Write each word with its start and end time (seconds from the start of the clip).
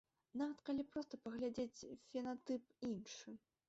Нават 0.41 0.63
калі 0.69 0.85
проста 0.95 1.21
паглядзець, 1.27 1.87
фенатып 2.09 2.87
іншы. 2.93 3.41